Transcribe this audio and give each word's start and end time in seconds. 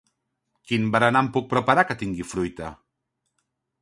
Quin 0.69 0.87
berenar 0.95 1.21
em 1.25 1.29
puc 1.35 1.47
preparar 1.53 1.85
que 1.91 1.99
tingui 2.01 2.27
fruita? 2.33 2.71